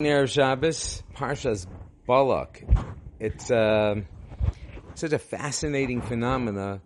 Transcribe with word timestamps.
Erev 0.00 0.30
Shabbos, 0.30 1.02
Parshas 1.12 1.66
Balak. 2.06 2.62
It's 3.18 3.50
uh, 3.50 3.96
such 4.94 5.12
a 5.12 5.18
fascinating 5.18 6.02
phenomena, 6.02 6.80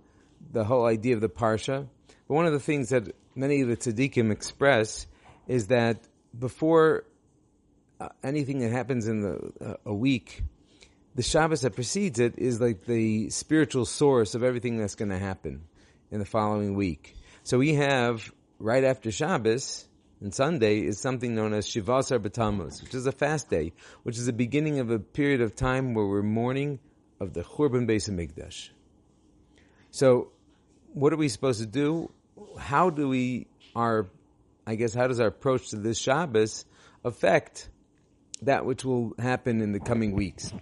the 0.50 0.65
whole 0.65 0.87
idea 0.87 1.14
of 1.14 1.21
the 1.21 1.29
Parsha. 1.29 1.87
But 2.27 2.35
one 2.35 2.46
of 2.46 2.54
the 2.54 2.59
things 2.59 2.88
that 2.88 3.14
many 3.35 3.61
of 3.61 3.69
the 3.69 3.77
tzaddikim 3.77 4.33
express 4.33 5.06
is 5.46 5.67
that 5.67 5.98
before 6.38 7.04
uh, 8.01 8.09
anything 8.25 8.61
that 8.61 8.72
happens 8.72 9.06
in 9.06 9.21
the, 9.21 9.53
uh, 9.60 9.74
a 9.85 9.92
week, 9.92 10.42
the 11.15 11.22
Shabbos 11.22 11.60
that 11.60 11.74
precedes 11.74 12.19
it 12.19 12.38
is 12.38 12.63
like 12.63 12.87
the 12.87 13.29
spiritual 13.29 13.85
source 13.85 14.35
of 14.35 14.42
everything 14.42 14.79
that's 14.79 14.94
going 14.94 15.10
to 15.10 15.19
happen 15.19 15.65
in 16.10 16.19
the 16.19 16.24
following 16.24 16.77
week. 16.77 17.15
So 17.42 17.59
we 17.59 17.74
have, 17.74 18.33
right 18.59 18.84
after 18.84 19.12
Shabbos, 19.12 19.87
and 20.23 20.33
Sunday 20.33 20.80
is 20.80 21.01
something 21.01 21.34
known 21.34 21.52
as 21.52 21.66
Shivasar 21.66 22.20
B'Tammuz, 22.20 22.80
which 22.80 22.95
is 22.95 23.07
a 23.07 23.12
fast 23.12 23.51
day, 23.51 23.73
which 24.05 24.16
is 24.16 24.27
the 24.27 24.33
beginning 24.33 24.79
of 24.79 24.89
a 24.91 25.01
period 25.01 25.41
of 25.41 25.57
time 25.57 25.95
where 25.95 26.07
we're 26.07 26.23
mourning 26.23 26.79
of 27.19 27.33
the 27.33 27.43
Churban 27.43 27.89
Beis 27.89 28.09
Hamikdash. 28.09 28.71
So, 29.91 30.30
what 30.95 31.13
are 31.13 31.16
we 31.16 31.29
supposed 31.29 31.61
to 31.61 31.66
do? 31.66 32.13
How 32.57 32.89
do 32.89 33.09
we, 33.09 33.49
our, 33.75 34.07
I 34.65 34.77
guess, 34.77 34.95
how 34.95 35.09
does 35.09 35.19
our 35.19 35.27
approach 35.27 35.71
to 35.71 35.77
this 35.77 35.99
Shabbos 35.99 36.66
affect 37.05 37.69
that 38.43 38.65
which 38.65 38.85
will 38.85 39.15
happen 39.19 39.61
in 39.61 39.73
the 39.73 39.80
coming 39.80 40.13
weeks? 40.13 40.52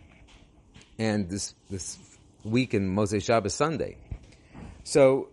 And 0.99 1.29
this, 1.29 1.55
this 1.69 1.99
week 2.45 2.73
in 2.73 2.95
Motzei 2.95 3.23
Shabbos 3.23 3.55
Sunday. 3.55 3.99
So, 4.85 5.29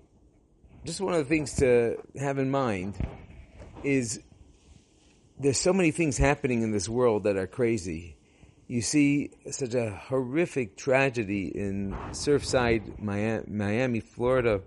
just 0.83 0.99
one 0.99 1.13
of 1.13 1.19
the 1.19 1.29
things 1.29 1.53
to 1.55 1.95
have 2.19 2.39
in 2.39 2.51
mind 2.51 2.95
is 3.83 4.21
there's 5.39 5.59
so 5.59 5.73
many 5.73 5.91
things 5.91 6.17
happening 6.17 6.63
in 6.63 6.71
this 6.71 6.89
world 6.89 7.23
that 7.23 7.37
are 7.37 7.47
crazy. 7.47 8.15
You 8.67 8.81
see 8.81 9.31
such 9.49 9.75
a 9.75 9.91
horrific 9.91 10.75
tragedy 10.75 11.47
in 11.47 11.93
Surfside, 12.11 12.99
Miami, 12.99 13.99
Florida, 13.99 14.61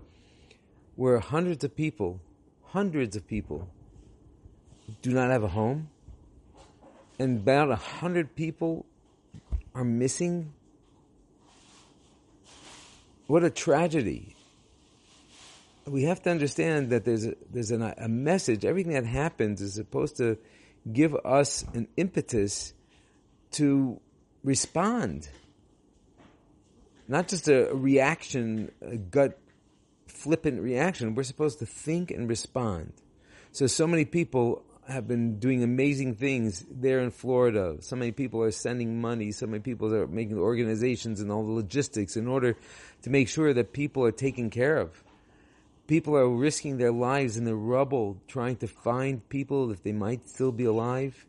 where 0.95 1.19
hundreds 1.19 1.63
of 1.63 1.75
people, 1.75 2.19
hundreds 2.63 3.15
of 3.15 3.27
people, 3.27 3.67
do 5.01 5.11
not 5.11 5.29
have 5.29 5.43
a 5.43 5.49
home, 5.49 5.89
and 7.19 7.37
about 7.39 7.69
a 7.69 7.75
hundred 7.75 8.35
people 8.35 8.85
are 9.75 9.83
missing. 9.83 10.53
What 13.27 13.43
a 13.43 13.49
tragedy! 13.49 14.35
We 15.85 16.03
have 16.03 16.21
to 16.23 16.29
understand 16.29 16.91
that 16.91 17.05
there's 17.05 17.25
a, 17.25 17.35
there's 17.51 17.71
an, 17.71 17.81
a 17.81 18.07
message. 18.07 18.65
Everything 18.65 18.93
that 18.93 19.05
happens 19.05 19.61
is 19.61 19.73
supposed 19.73 20.17
to 20.17 20.37
give 20.91 21.15
us 21.25 21.63
an 21.73 21.87
impetus 21.97 22.73
to 23.51 23.99
respond, 24.43 25.29
not 27.07 27.27
just 27.27 27.47
a 27.47 27.69
reaction, 27.73 28.71
a 28.81 28.97
gut 28.97 29.37
flippant 30.07 30.61
reaction. 30.61 31.15
We're 31.15 31.23
supposed 31.23 31.59
to 31.59 31.65
think 31.65 32.11
and 32.11 32.29
respond. 32.29 32.93
So, 33.51 33.67
so 33.67 33.85
many 33.85 34.05
people 34.05 34.63
have 34.87 35.07
been 35.07 35.39
doing 35.39 35.63
amazing 35.63 36.15
things 36.15 36.65
there 36.69 36.99
in 36.99 37.11
Florida. 37.11 37.77
So 37.81 37.95
many 37.95 38.11
people 38.11 38.41
are 38.41 38.51
sending 38.51 38.99
money. 39.01 39.31
So 39.31 39.45
many 39.45 39.61
people 39.61 39.93
are 39.93 40.07
making 40.07 40.37
organizations 40.37 41.21
and 41.21 41.31
all 41.31 41.45
the 41.45 41.51
logistics 41.51 42.17
in 42.17 42.27
order 42.27 42.57
to 43.03 43.09
make 43.09 43.27
sure 43.27 43.53
that 43.53 43.73
people 43.73 44.03
are 44.03 44.11
taken 44.11 44.49
care 44.49 44.77
of. 44.77 45.03
People 45.87 46.15
are 46.15 46.29
risking 46.29 46.77
their 46.77 46.91
lives 46.91 47.37
in 47.37 47.43
the 47.43 47.55
rubble 47.55 48.21
trying 48.27 48.55
to 48.57 48.67
find 48.67 49.27
people 49.27 49.71
if 49.71 49.83
they 49.83 49.91
might 49.91 50.27
still 50.29 50.51
be 50.51 50.65
alive. 50.65 51.25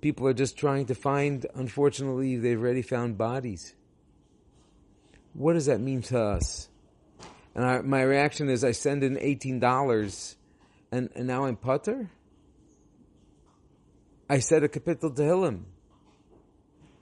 People 0.00 0.26
are 0.26 0.34
just 0.34 0.56
trying 0.56 0.86
to 0.86 0.94
find, 0.94 1.46
unfortunately, 1.54 2.36
they've 2.36 2.60
already 2.60 2.82
found 2.82 3.18
bodies. 3.18 3.74
What 5.32 5.54
does 5.54 5.66
that 5.66 5.80
mean 5.80 6.02
to 6.02 6.20
us? 6.20 6.68
And 7.54 7.64
I, 7.64 7.80
my 7.80 8.02
reaction 8.02 8.48
is 8.48 8.64
I 8.64 8.72
send 8.72 9.02
in 9.02 9.16
$18 9.16 10.34
and, 10.90 11.08
and 11.14 11.26
now 11.26 11.44
I'm 11.44 11.56
patur? 11.56 12.08
I 14.28 14.38
said 14.38 14.62
a 14.62 14.68
kapitel 14.68 15.14
Tehillim. 15.14 15.64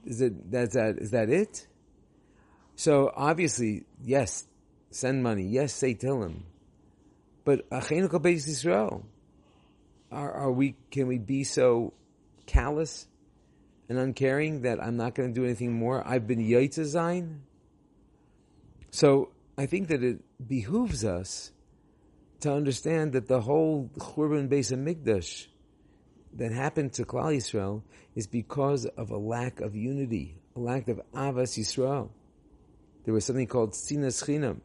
Is 0.04 0.20
it, 0.20 0.50
that's 0.50 0.74
that, 0.74 0.96
is 0.98 1.10
that 1.10 1.28
it? 1.28 1.66
So 2.76 3.12
obviously, 3.14 3.84
yes, 4.02 4.46
send 4.90 5.22
money. 5.22 5.44
Yes, 5.44 5.72
say 5.72 5.94
Tehillim. 5.94 6.42
But 7.44 7.68
Achenu 7.70 8.08
Yisrael, 8.08 9.04
are, 10.12 10.32
are 10.32 10.52
we? 10.52 10.76
Can 10.90 11.06
we 11.06 11.18
be 11.18 11.44
so 11.44 11.94
callous 12.46 13.06
and 13.88 13.98
uncaring 13.98 14.62
that 14.62 14.82
I'm 14.82 14.96
not 14.96 15.14
going 15.14 15.32
to 15.32 15.40
do 15.40 15.44
anything 15.44 15.72
more? 15.72 16.06
I've 16.06 16.26
been 16.26 16.40
Yitzhazain. 16.40 17.38
So 18.90 19.30
I 19.56 19.66
think 19.66 19.88
that 19.88 20.02
it 20.02 20.20
behooves 20.46 21.04
us 21.04 21.52
to 22.40 22.52
understand 22.52 23.12
that 23.12 23.28
the 23.28 23.40
whole 23.40 23.90
Churban 23.98 24.48
Beis 24.48 24.72
Hamikdash 24.72 25.46
that 26.34 26.52
happened 26.52 26.92
to 26.94 27.04
Klal 27.04 27.36
Yisrael 27.36 27.82
is 28.14 28.26
because 28.26 28.86
of 28.86 29.10
a 29.10 29.16
lack 29.16 29.60
of 29.60 29.74
unity, 29.74 30.36
a 30.56 30.60
lack 30.60 30.88
of 30.88 31.00
Ahavas 31.14 31.58
Yisrael. 31.58 32.10
There 33.04 33.14
was 33.14 33.24
something 33.24 33.46
called 33.46 33.72
Sinas 33.72 34.24
Chinam. 34.24 34.60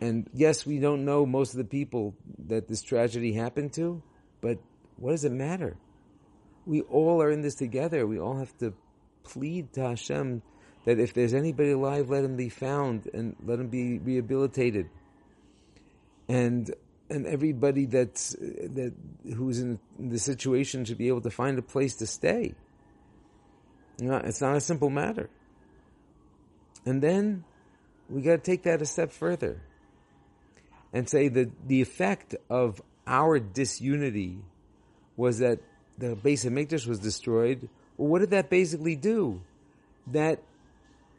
And 0.00 0.28
yes, 0.34 0.66
we 0.66 0.78
don't 0.78 1.04
know 1.04 1.24
most 1.24 1.52
of 1.52 1.58
the 1.58 1.64
people 1.64 2.14
that 2.48 2.68
this 2.68 2.82
tragedy 2.82 3.32
happened 3.32 3.72
to, 3.74 4.02
but 4.40 4.58
what 4.96 5.12
does 5.12 5.24
it 5.24 5.32
matter? 5.32 5.76
We 6.66 6.82
all 6.82 7.22
are 7.22 7.30
in 7.30 7.42
this 7.42 7.54
together. 7.54 8.06
We 8.06 8.18
all 8.18 8.38
have 8.38 8.56
to 8.58 8.74
plead 9.22 9.72
to 9.74 9.88
Hashem 9.88 10.42
that 10.84 10.98
if 10.98 11.14
there's 11.14 11.34
anybody 11.34 11.70
alive, 11.70 12.10
let 12.10 12.24
him 12.24 12.36
be 12.36 12.48
found 12.48 13.08
and 13.12 13.36
let 13.44 13.58
him 13.58 13.68
be 13.68 13.98
rehabilitated. 13.98 14.88
And 16.28 16.74
and 17.10 17.26
everybody 17.26 17.84
that's 17.84 18.30
that 18.32 18.92
who's 19.36 19.60
in 19.60 19.78
the 19.98 20.18
situation 20.18 20.84
should 20.84 20.98
be 20.98 21.08
able 21.08 21.20
to 21.20 21.30
find 21.30 21.58
a 21.58 21.62
place 21.62 21.96
to 21.96 22.06
stay. 22.06 22.54
You 23.98 24.08
know, 24.08 24.16
it's 24.16 24.40
not 24.40 24.56
a 24.56 24.60
simple 24.60 24.90
matter. 24.90 25.30
And 26.86 27.02
then 27.02 27.44
we 28.08 28.22
got 28.22 28.32
to 28.32 28.38
take 28.38 28.64
that 28.64 28.82
a 28.82 28.86
step 28.86 29.12
further 29.12 29.62
and 30.94 31.10
say 31.10 31.26
that 31.28 31.68
the 31.68 31.82
effect 31.82 32.36
of 32.48 32.80
our 33.06 33.40
disunity 33.40 34.38
was 35.16 35.40
that 35.40 35.58
the 35.98 36.14
Beis 36.14 36.48
Hamikdash 36.48 36.86
was 36.86 37.00
destroyed. 37.00 37.68
Well, 37.98 38.08
what 38.08 38.20
did 38.20 38.30
that 38.30 38.48
basically 38.48 38.94
do? 38.94 39.42
That 40.06 40.40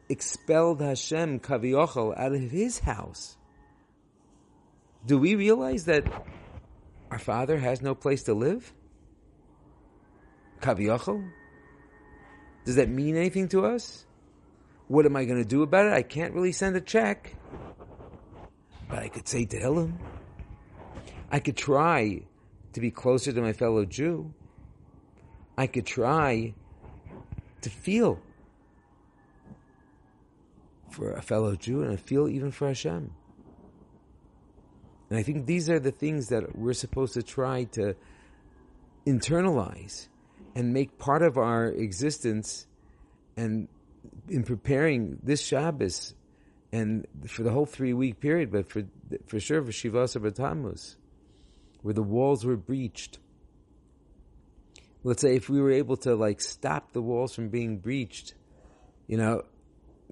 expelled 0.08 0.80
Hashem 0.80 1.40
Kaviochel 1.40 2.18
out 2.18 2.32
of 2.32 2.50
his 2.50 2.78
house. 2.78 3.36
Do 5.04 5.18
we 5.18 5.34
realize 5.34 5.84
that 5.84 6.04
our 7.10 7.18
Father 7.18 7.58
has 7.58 7.82
no 7.82 7.94
place 7.94 8.24
to 8.24 8.34
live? 8.34 8.72
Kaviochel? 10.60 11.30
Does 12.64 12.76
that 12.76 12.88
mean 12.88 13.16
anything 13.16 13.48
to 13.48 13.66
us? 13.66 14.04
What 14.88 15.04
am 15.04 15.16
I 15.16 15.24
going 15.26 15.42
to 15.42 15.48
do 15.48 15.62
about 15.62 15.86
it? 15.86 15.92
I 15.92 16.02
can't 16.02 16.32
really 16.32 16.52
send 16.52 16.76
a 16.76 16.80
check. 16.80 17.36
But 18.88 19.00
I 19.00 19.08
could 19.08 19.26
say 19.26 19.46
Tehillim. 19.46 19.94
I 21.30 21.40
could 21.40 21.56
try 21.56 22.22
to 22.72 22.80
be 22.80 22.90
closer 22.90 23.32
to 23.32 23.40
my 23.40 23.52
fellow 23.52 23.84
Jew. 23.84 24.32
I 25.58 25.66
could 25.66 25.86
try 25.86 26.54
to 27.62 27.70
feel 27.70 28.20
for 30.90 31.12
a 31.12 31.22
fellow 31.22 31.56
Jew 31.56 31.82
and 31.82 31.92
I 31.92 31.96
feel 31.96 32.28
even 32.28 32.50
for 32.50 32.68
Hashem. 32.68 33.10
And 35.10 35.18
I 35.18 35.22
think 35.22 35.46
these 35.46 35.68
are 35.70 35.78
the 35.78 35.92
things 35.92 36.28
that 36.28 36.56
we're 36.56 36.72
supposed 36.72 37.14
to 37.14 37.22
try 37.22 37.64
to 37.72 37.94
internalize 39.06 40.08
and 40.54 40.72
make 40.72 40.98
part 40.98 41.22
of 41.22 41.36
our 41.36 41.66
existence 41.66 42.66
and 43.36 43.68
in 44.28 44.42
preparing 44.42 45.18
this 45.22 45.40
Shabbos 45.40 46.14
and 46.72 47.06
for 47.26 47.42
the 47.42 47.50
whole 47.50 47.66
three 47.66 47.92
week 47.92 48.20
period, 48.20 48.50
but 48.50 48.70
for 48.70 48.82
for 49.26 49.40
sure 49.40 49.62
for 49.62 49.70
Shivasar 49.70 50.20
B'Tammuz, 50.20 50.96
where 51.82 51.94
the 51.94 52.02
walls 52.02 52.44
were 52.44 52.56
breached. 52.56 53.18
Let's 55.04 55.22
say 55.22 55.36
if 55.36 55.48
we 55.48 55.60
were 55.60 55.70
able 55.70 55.96
to 55.98 56.16
like 56.16 56.40
stop 56.40 56.92
the 56.92 57.02
walls 57.02 57.34
from 57.34 57.48
being 57.48 57.78
breached, 57.78 58.34
you 59.06 59.16
know, 59.16 59.42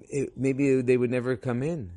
it, 0.09 0.37
maybe 0.37 0.81
they 0.81 0.95
would 0.95 1.11
never 1.11 1.35
come 1.35 1.63
in. 1.63 1.91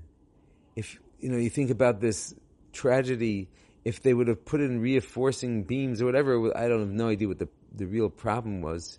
If 0.75 0.99
you 1.21 1.31
know, 1.31 1.39
you 1.39 1.51
think 1.51 1.71
about 1.71 2.01
this 2.01 2.35
tragedy, 2.73 3.49
if 3.85 4.03
they 4.03 4.13
would 4.13 4.29
have 4.29 4.45
put 4.45 4.61
in 4.61 4.81
reinforcing 4.81 5.65
beams 5.65 6.03
or 6.03 6.07
whatever, 6.07 6.57
I 6.57 6.69
don't 6.69 6.81
have 6.81 6.89
no 6.91 7.09
idea 7.09 7.29
what 7.29 7.39
the 7.39 7.49
the 7.73 7.87
real 7.87 8.11
problem 8.11 8.63
was. 8.63 8.99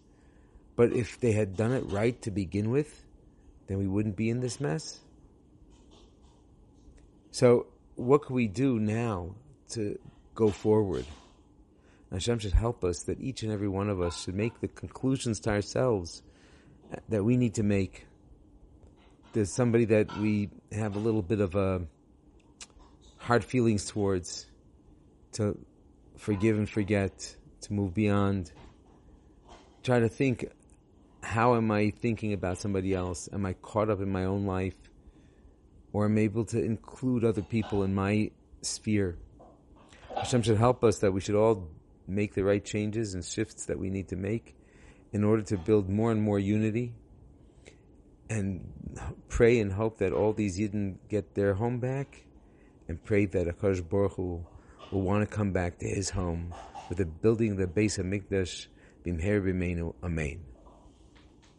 But 0.76 0.94
if 0.94 1.20
they 1.20 1.34
had 1.34 1.58
done 1.58 1.74
it 1.74 1.84
right 1.88 2.20
to 2.22 2.32
begin 2.32 2.70
with, 2.70 3.06
then 3.68 3.78
we 3.80 3.88
wouldn't 3.88 4.16
be 4.16 4.30
in 4.30 4.40
this 4.40 4.62
mess. 4.62 5.00
So, 7.32 7.68
what 7.96 8.24
can 8.24 8.36
we 8.36 8.48
do 8.48 8.80
now 8.80 9.36
to 9.70 10.00
go 10.34 10.50
forward? 10.50 11.06
Hashem 12.12 12.40
should 12.40 12.54
help 12.54 12.84
us 12.84 13.04
that 13.04 13.20
each 13.20 13.44
and 13.44 13.52
every 13.52 13.68
one 13.68 13.90
of 13.90 14.02
us 14.02 14.24
should 14.24 14.34
make 14.34 14.60
the 14.62 14.68
conclusions 14.68 15.40
to 15.42 15.52
ourselves 15.52 16.24
that 17.10 17.24
we 17.24 17.38
need 17.38 17.56
to 17.56 17.64
make. 17.64 18.08
There's 19.34 19.52
somebody 19.52 19.86
that 19.86 20.18
we 20.18 20.50
have 20.72 20.96
a 20.96 21.00
little 21.00 21.22
bit 21.22 21.40
of 21.40 21.56
a 21.56 21.82
hard 23.18 23.44
feelings 23.44 23.86
towards, 23.86 24.48
to 25.34 25.56
forgive 26.18 26.58
and 26.58 26.68
forget, 26.68 27.36
to 27.62 27.74
move 27.74 27.94
beyond. 27.94 28.52
Try 29.84 30.00
to 30.00 30.10
think, 30.10 30.46
how 31.22 31.56
am 31.56 31.70
I 31.70 31.92
thinking 31.92 32.34
about 32.34 32.58
somebody 32.58 32.96
else? 32.96 33.30
Am 33.32 33.46
I 33.46 33.54
caught 33.54 33.92
up 33.92 34.02
in 34.02 34.12
my 34.12 34.26
own 34.26 34.48
life? 34.48 34.89
Or 35.92 36.06
I'm 36.06 36.18
able 36.18 36.46
to 36.46 36.64
include 36.64 37.24
other 37.24 37.42
people 37.42 37.84
in 37.84 37.94
my 37.96 38.32
sphere? 38.62 39.18
Hashem 40.16 40.44
should 40.44 40.58
help 40.58 40.84
us 40.84 41.00
that 41.00 41.12
we 41.12 41.22
should 41.22 41.36
all 41.36 41.70
make 42.08 42.34
the 42.34 42.44
right 42.44 42.64
changes 42.64 43.14
and 43.14 43.24
shifts 43.24 43.66
that 43.66 43.80
we 43.80 43.90
need 43.90 44.08
to 44.10 44.16
make 44.16 44.56
in 45.12 45.24
order 45.24 45.44
to 45.44 45.58
build 45.58 45.90
more 45.90 46.12
and 46.12 46.22
more 46.22 46.40
unity 46.40 46.94
and 48.30 48.62
pray 49.28 49.60
and 49.60 49.74
hope 49.74 49.98
that 49.98 50.14
all 50.14 50.34
these 50.34 50.60
Yidden 50.60 50.98
get 51.08 51.34
their 51.36 51.54
home 51.56 51.80
back 51.80 52.26
and 52.88 53.04
pray 53.04 53.26
that 53.26 53.48
Akash 53.48 53.88
Baruch 53.88 54.14
Hu 54.14 54.46
will 54.92 55.02
want 55.02 55.28
to 55.28 55.36
come 55.36 55.52
back 55.52 55.80
to 55.80 55.88
his 55.88 56.10
home 56.10 56.54
with 56.90 56.98
the 56.98 57.06
building 57.06 57.52
of 57.52 57.58
the 57.58 57.68
Beis 57.68 58.00
Hamikdash 58.00 58.68
Bimher 59.06 59.42
B'meinu 59.42 59.94
Amen. 60.04 60.42